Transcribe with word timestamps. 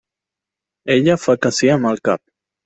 Ella 0.93 1.17
fa 1.25 1.35
que 1.45 1.53
sí 1.59 1.71
amb 1.75 1.91
el 1.93 2.03
cap. 2.11 2.25